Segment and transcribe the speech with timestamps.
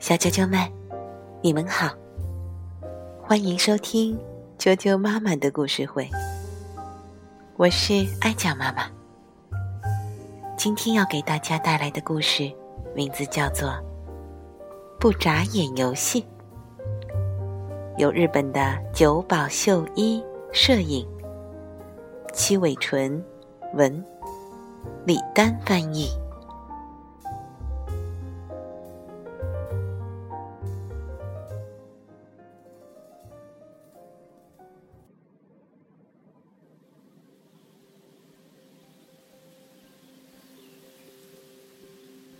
[0.00, 0.58] 小啾啾们，
[1.42, 1.94] 你们好，
[3.22, 4.18] 欢迎收听
[4.58, 6.08] 啾啾妈妈的故事会。
[7.56, 8.90] 我是爱讲妈妈，
[10.56, 12.50] 今天要给大家带来的故事
[12.96, 13.68] 名字叫做
[14.98, 16.22] 《不眨眼游戏》，
[17.96, 20.20] 由日本的久保秀一
[20.52, 21.06] 摄影，
[22.32, 23.24] 七尾纯
[23.74, 24.04] 文，
[25.04, 26.08] 李丹翻译。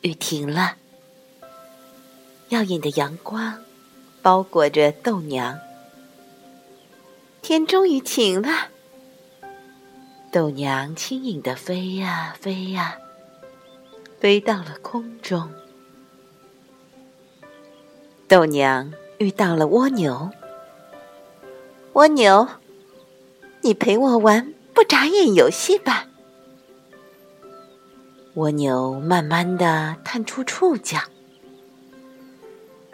[0.02, 0.76] 雨停了，
[2.50, 3.62] 耀眼的阳光
[4.22, 5.58] 包裹着豆娘。
[7.42, 8.68] 天终于晴了，
[10.30, 12.98] 豆娘轻盈的飞呀飞呀，
[14.20, 15.50] 飞到了空中。
[18.28, 20.30] 豆娘遇到了蜗牛，
[21.92, 22.48] 蜗牛，
[23.62, 26.06] 你陪我玩不眨眼游戏吧。
[28.36, 30.98] 蜗牛慢慢的探出触角，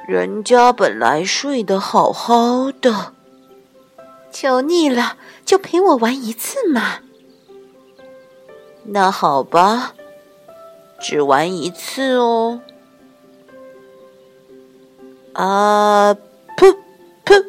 [0.07, 3.13] 人家本来睡得好好的，
[4.31, 7.01] 求你了，就陪我玩一次嘛。
[8.85, 9.95] 那好吧，
[11.01, 12.61] 只玩一次哦。
[15.33, 16.77] 啊噗
[17.25, 17.45] 噗，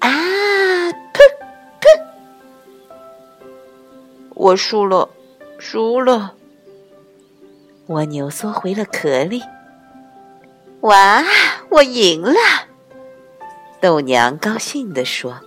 [0.00, 0.10] 啊
[0.90, 1.20] 噗
[1.80, 2.04] 噗，
[4.34, 5.08] 我输了。
[5.64, 6.34] 输了，
[7.86, 9.40] 蜗牛缩回了壳里。
[10.82, 11.24] 哇，
[11.70, 12.34] 我赢了！
[13.80, 15.40] 豆娘高兴地说：“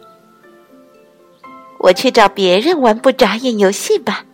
[1.77, 4.25] 我去找别人玩不眨眼游戏吧。”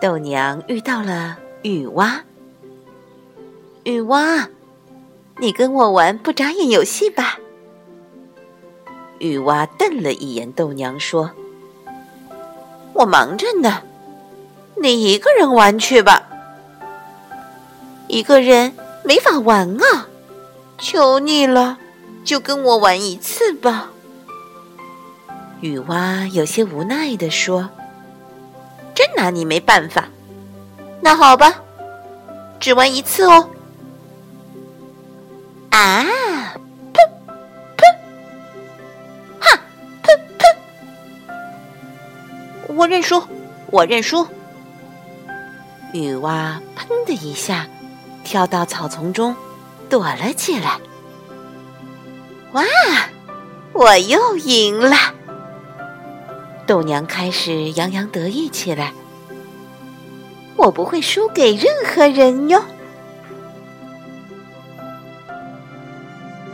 [0.00, 2.24] 豆娘遇到了雨蛙，
[3.84, 4.48] 雨蛙，
[5.36, 7.38] 你跟我玩不眨眼游戏吧。
[9.18, 11.30] 雨蛙瞪了一眼豆娘，说。
[13.00, 13.80] 我忙着呢，
[14.76, 16.22] 你一个人玩去吧。
[18.08, 18.74] 一个人
[19.04, 20.06] 没法玩啊，
[20.78, 21.78] 求你了，
[22.24, 23.90] 就跟我玩一次吧。
[25.62, 27.70] 雨蛙有些无奈地说
[28.94, 30.04] ：“真拿你没办法。”
[31.00, 31.62] 那好吧，
[32.58, 33.48] 只玩一次哦。
[35.70, 36.04] 啊！
[42.80, 43.22] 我认输，
[43.66, 44.26] 我认输。
[45.92, 47.66] 女娲“砰”的一下
[48.24, 49.36] 跳到草丛中，
[49.90, 50.80] 躲了起来。
[52.52, 52.62] 哇！
[53.74, 54.96] 我又赢了！
[56.66, 58.94] 豆娘开始洋洋得意起来。
[60.56, 62.64] 我不会输给任何人哟。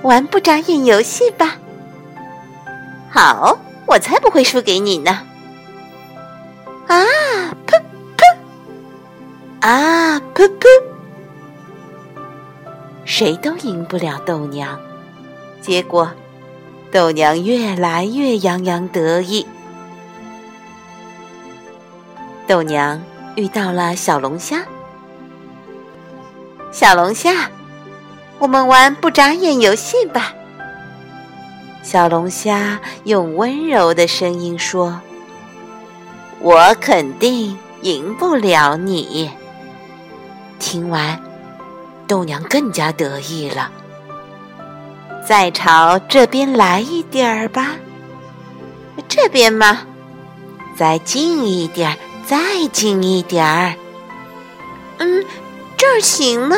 [0.03, 1.57] 玩不眨眼游戏吧。
[3.13, 3.57] 好，
[3.87, 5.21] 我才不会输给你呢。
[6.87, 7.05] 啊，
[7.67, 7.81] 噗
[8.17, 8.37] 噗！
[9.61, 10.67] 啊，噗噗！
[13.05, 14.79] 谁都赢不了豆娘。
[15.61, 16.09] 结果，
[16.93, 19.45] 豆娘越来越洋洋得意。
[22.47, 23.03] 豆娘
[23.35, 24.65] 遇到了小龙虾。
[26.71, 27.51] 小龙虾，
[28.39, 30.33] 我们玩不眨眼游戏吧。
[31.83, 35.01] 小龙虾用温柔的声音说。
[36.47, 39.29] 我肯定赢不了你。
[40.61, 41.21] 听完，
[42.07, 43.69] 豆娘更加得意了。
[45.27, 47.73] 再朝这边来一点儿吧。
[49.09, 49.81] 这边吗？
[50.77, 52.39] 再近一点儿，再
[52.73, 53.75] 近一点儿。
[54.99, 55.25] 嗯，
[55.77, 56.57] 这儿行吗？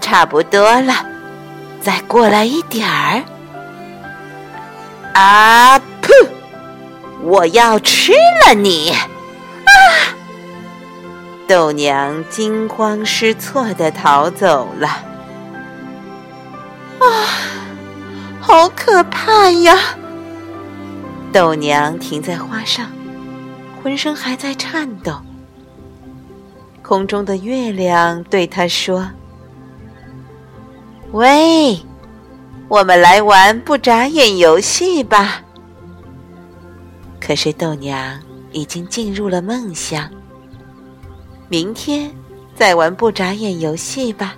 [0.00, 0.94] 差不多了，
[1.80, 3.22] 再过来一点儿。
[5.14, 5.80] 啊！
[7.22, 8.12] 我要吃
[8.46, 8.90] 了你！
[8.90, 9.00] 啊！
[11.46, 14.88] 豆娘惊慌失措的逃走了。
[16.98, 17.06] 啊，
[18.40, 19.76] 好可怕呀！
[21.32, 22.86] 豆娘停在花上，
[23.82, 25.20] 浑身还在颤抖。
[26.82, 29.08] 空中的月亮对她说
[31.12, 31.78] ：“喂，
[32.68, 35.42] 我们来玩不眨眼游戏吧。”
[37.30, 40.10] 可是豆娘已经进入了梦乡。
[41.48, 42.10] 明天
[42.56, 44.36] 再玩不眨眼游戏吧。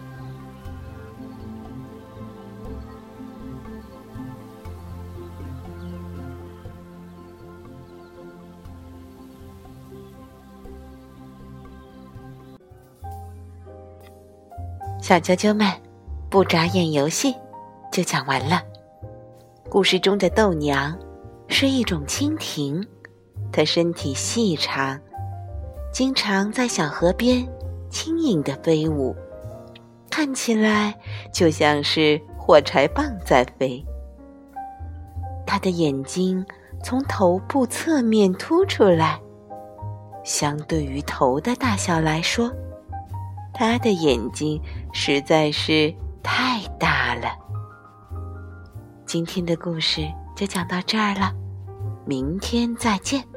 [15.01, 15.67] 小啾啾们
[16.29, 17.35] 不眨眼游戏
[17.91, 18.63] 就讲完了。
[19.71, 20.95] 故事中的豆娘
[21.53, 22.85] 是一种蜻蜓，
[23.53, 24.99] 它身体细长，
[25.93, 27.47] 经常在小河边
[27.91, 29.15] 轻盈地飞舞，
[30.11, 30.99] 看起来
[31.33, 33.85] 就像是火柴棒在飞。
[35.47, 36.45] 它的眼睛
[36.83, 39.21] 从头部侧面凸出来，
[40.25, 42.51] 相对于头的大小来说。
[43.55, 44.59] 他的眼睛
[44.95, 47.37] 实在是太大了。
[49.05, 51.31] 今天的故事就讲到这儿了，
[52.05, 53.32] 明天再见。